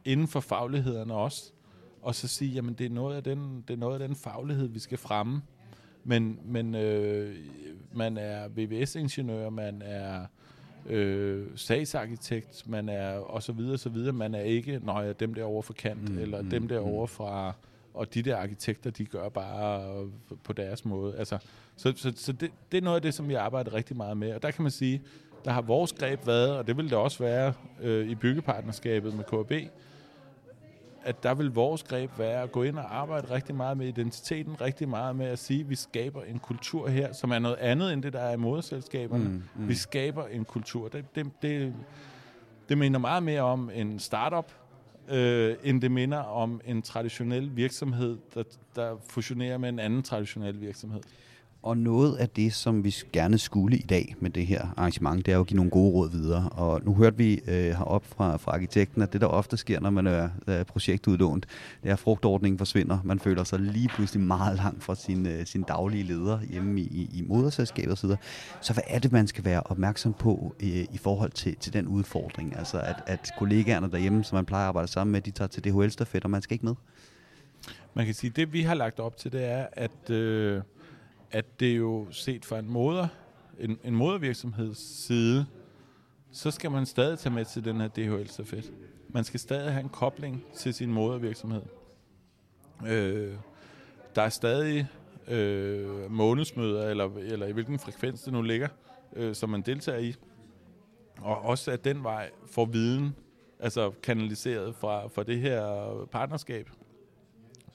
[0.06, 1.52] inden for faglighederne også,
[2.02, 4.68] og så sige, jamen det er noget af den, det er noget af den faglighed,
[4.68, 5.42] vi skal fremme.
[6.04, 7.36] Men, men øh,
[7.94, 10.26] man er VVS-ingeniør, man er
[10.86, 14.14] øh, sagsarkitekt, man er og så videre, så videre.
[14.14, 17.08] Man er ikke, når jeg dem der for kant, mm, eller mm, dem der mm.
[17.08, 17.54] fra,
[17.94, 20.10] og de der arkitekter, de gør bare
[20.44, 21.16] på deres måde.
[21.18, 21.38] Altså,
[21.76, 24.34] så så, så det, det er noget af det, som vi arbejder rigtig meget med.
[24.34, 25.02] Og der kan man sige,
[25.46, 29.24] der har vores greb været, og det vil det også være øh, i byggepartnerskabet med
[29.24, 29.72] KB,
[31.06, 34.62] at der vil vores greb være at gå ind og arbejde rigtig meget med identiteten,
[34.62, 37.94] rigtig meget med at sige, at vi skaber en kultur her, som er noget andet
[37.94, 39.24] end det, der er i moderselskaberne.
[39.24, 39.70] Mm, mm.
[39.70, 40.88] Vi skaber en kultur.
[40.88, 41.74] Det, det, det,
[42.70, 44.52] det minder meget mere om en startup,
[45.10, 48.44] øh, end det minder om en traditionel virksomhed, der,
[48.76, 51.02] der fusionerer med en anden traditionel virksomhed.
[51.66, 55.32] Og noget af det, som vi gerne skulle i dag med det her arrangement, det
[55.32, 56.50] er jo at give nogle gode råd videre.
[56.50, 59.90] Og nu hørte vi øh, herop fra, fra arkitekten, at det, der ofte sker, når
[59.90, 61.46] man er, er projektudlånt,
[61.84, 63.00] det er, at frugtordningen forsvinder.
[63.04, 66.84] Man føler sig lige pludselig meget langt fra sin, øh, sin daglige leder hjemme i,
[66.84, 68.10] i, i moderselskabet osv.
[68.10, 68.16] Så,
[68.62, 71.88] så hvad er det, man skal være opmærksom på øh, i forhold til, til den
[71.88, 72.58] udfordring?
[72.58, 75.64] Altså, at, at kollegaerne derhjemme, som man plejer at arbejde sammen med, de tager til
[75.64, 76.76] DHL-stafet, og man skal ikke med?
[77.94, 80.10] Man kan sige, at det vi har lagt op til, det er, at...
[80.10, 80.62] Øh
[81.32, 83.08] at det jo set fra en moder,
[83.60, 85.46] en, en modervirksomheds side,
[86.32, 88.74] så skal man stadig tage med til den her DHL-stafet.
[89.10, 91.62] Man skal stadig have en kobling til sin modervirksomhed.
[92.88, 93.34] Øh,
[94.16, 94.88] der er stadig
[95.28, 98.68] øh, månedsmøder, eller, eller i hvilken frekvens det nu ligger,
[99.16, 100.16] øh, som man deltager i.
[101.22, 103.16] Og også at den vej får viden,
[103.60, 106.70] altså kanaliseret fra, fra det her partnerskab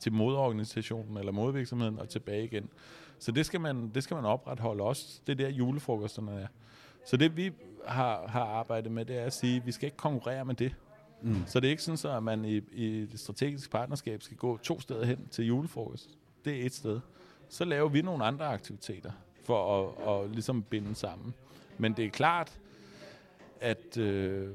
[0.00, 2.68] til moderorganisationen eller modervirksomheden og tilbage igen.
[3.18, 5.20] Så det skal man, det skal man opretholde også.
[5.26, 6.46] Det er der julefrokosterne er.
[7.06, 7.52] Så det vi
[7.86, 10.74] har, har arbejdet med, det er at sige, at vi skal ikke konkurrere med det.
[11.22, 11.42] Mm.
[11.46, 14.56] Så det er ikke sådan, så, at man i, i det strategiske partnerskab skal gå
[14.56, 16.10] to steder hen til julefrokost.
[16.44, 17.00] Det er et sted.
[17.48, 19.12] Så laver vi nogle andre aktiviteter
[19.44, 21.34] for at, at ligesom binde sammen.
[21.78, 22.58] Men det er klart,
[23.60, 24.48] at, øh,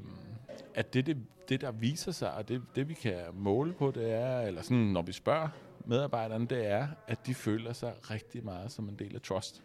[0.76, 1.18] at det, det,
[1.50, 4.78] det, der viser sig, og det, det, vi kan måle på, det er, eller sådan,
[4.78, 5.50] når vi spørger
[5.86, 9.64] medarbejderne, det er, at de føler sig rigtig meget som en del af Trust.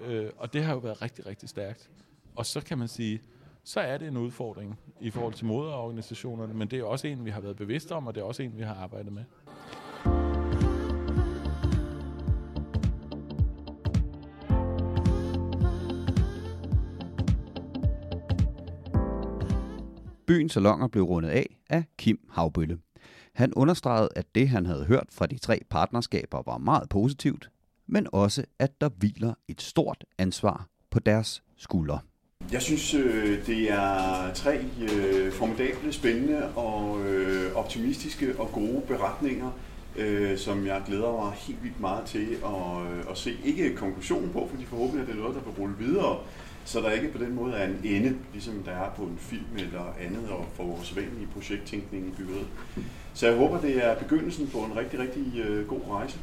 [0.00, 1.90] Øh, og det har jo været rigtig, rigtig stærkt.
[2.36, 3.22] Og så kan man sige,
[3.64, 7.30] så er det en udfordring i forhold til moderorganisationerne, men det er også en, vi
[7.30, 9.24] har været bevidste om, og det er også en, vi har arbejdet med.
[20.32, 22.78] Byens salonger blev rundet af af Kim Havbølle.
[23.34, 27.50] Han understregede, at det, han havde hørt fra de tre partnerskaber, var meget positivt,
[27.86, 31.98] men også, at der hviler et stort ansvar på deres skuldre.
[32.52, 39.50] Jeg synes, øh, det er tre øh, formidable, spændende og øh, optimistiske og gode beretninger,
[40.36, 43.36] som jeg glæder mig helt vildt meget til at, at se.
[43.44, 46.18] Ikke konklusionen på, fordi forhåbentlig er det noget, der vil rulle videre,
[46.64, 49.56] så der ikke på den måde er en ende, ligesom der er på en film
[49.56, 52.46] eller andet, og for vores vanlige projekttænkning i byrådet.
[53.14, 56.18] Så jeg håber, det er begyndelsen på en rigtig, rigtig øh, god rejse.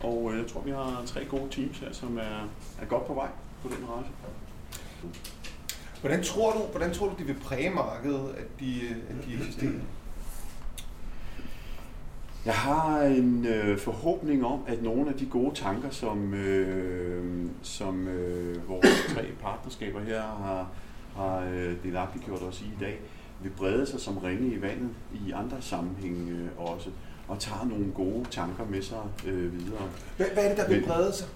[0.00, 2.48] Og øh, jeg tror, vi har tre gode teams her, som er,
[2.80, 3.28] er godt på vej
[3.62, 4.10] på den rejse.
[6.00, 9.72] Hvordan tror du, hvordan tror du de vil præge markedet, at de, at de eksisterer?
[12.48, 18.08] Jeg har en øh, forhåbning om, at nogle af de gode tanker, som, øh, som
[18.08, 20.68] øh, vores tre partnerskaber her har,
[21.16, 23.00] har øh, delagtiggjort os i i dag,
[23.42, 26.90] vil brede sig som ringe i vandet i andre sammenhænge øh, også,
[27.28, 29.82] og tager nogle gode tanker med sig øh, videre.
[30.16, 31.28] Hvad, hvad er det, der vil brede sig?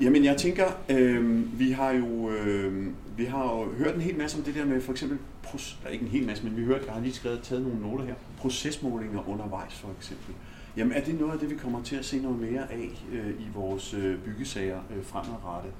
[0.00, 4.38] Jamen jeg tænker, øh, vi har jo øh, vi har jo hørt en hel masse
[4.38, 5.18] om det der med for eksempel,
[5.52, 7.80] der er ikke en hel masse, men vi hørte, jeg har lige skrevet, taget nogle
[7.80, 10.34] noter her, procesmålinger undervejs for eksempel.
[10.76, 13.30] Jamen er det noget af det, vi kommer til at se noget mere af øh,
[13.30, 15.72] i vores øh, byggesager øh, fremadrettet?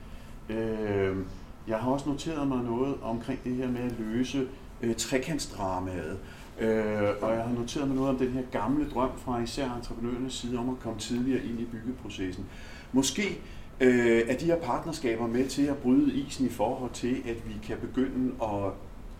[0.48, 1.16] Øh,
[1.68, 4.48] jeg har også noteret mig noget omkring det her med at løse
[4.82, 6.18] øh, trekantsdramaet.
[6.60, 10.32] Øh, og jeg har noteret mig noget om den her gamle drøm fra især entreprenørernes
[10.34, 12.46] side om at komme tidligere ind i byggeprocessen.
[12.92, 13.38] Måske
[13.80, 17.54] øh, er de her partnerskaber med til at bryde isen i forhold til, at vi
[17.62, 18.72] kan begynde at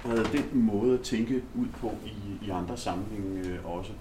[0.05, 3.93] brede den måde at tænke ud på i, i andre sammenhænge øh, også.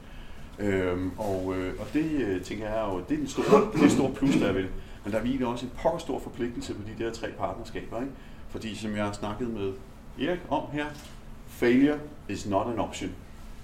[0.60, 4.14] Øhm, og, øh, og det øh, tænker jeg jo, det er den store, det store
[4.14, 4.66] plus, der er ved
[5.04, 8.02] Men der er virkelig også en pokker stor forpligtelse på de der tre partnerskaber.
[8.02, 8.14] Ikke?
[8.50, 9.74] Fordi som jeg har snakket med
[10.22, 10.86] Erik om her,
[11.48, 13.12] failure is not an option.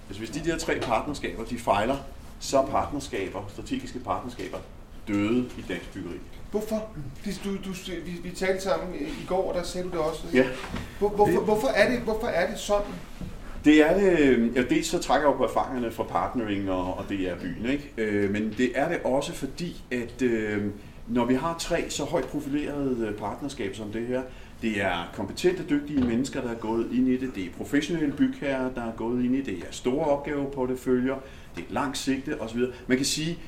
[0.09, 1.97] Altså hvis de der tre partnerskaber, de fejler,
[2.39, 4.57] så er partnerskaber, strategiske partnerskaber,
[5.07, 6.19] døde i dansk byggeri.
[6.51, 6.89] Hvorfor?
[7.43, 7.73] Du, du,
[8.05, 10.23] vi, vi talte sammen i går, og der sagde du det også.
[10.33, 10.45] Ja.
[10.99, 12.93] Hvor, hvorfor, hvorfor, er det, hvorfor er det sådan?
[13.65, 17.05] Det er det, ja, dels så trækker jeg jo på erfaringerne fra partnering og, og
[17.09, 17.93] det er byen, ikke?
[17.97, 20.65] Øh, men det er det også fordi, at øh,
[21.07, 24.21] når vi har tre så højt profilerede øh, partnerskaber som det her,
[24.61, 27.35] det er kompetente, dygtige mennesker, der er gået ind i det.
[27.35, 29.45] Det er professionelle bygherrer, der er gået ind i det.
[29.45, 31.15] Det er store opgaver på det følger.
[31.55, 32.59] Det er langt sigte osv.
[32.87, 33.39] Man kan sige,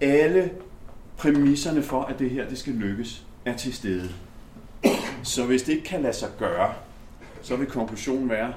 [0.00, 0.50] alle
[1.16, 4.10] præmisserne for, at det her det skal lykkes, er til stede.
[5.22, 6.74] Så hvis det ikke kan lade sig gøre,
[7.42, 8.54] så vil konklusionen være,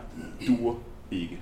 [0.48, 0.80] dur
[1.12, 1.40] ikke.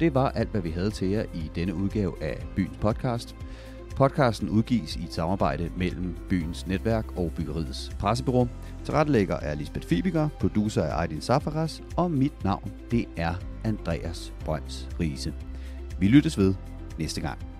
[0.00, 3.36] Det var alt, hvad vi havde til jer i denne udgave af Byens podcast.
[3.96, 8.48] Podcasten udgives i et samarbejde mellem byens netværk og byggeriets pressebureau.
[8.86, 13.34] Tilrettelægger er Lisbeth Fibiger, producer er Aydin Safaras, og mit navn det er
[13.64, 15.34] Andreas Brøns Riese.
[15.98, 16.54] Vi lyttes ved
[16.98, 17.55] næste gang.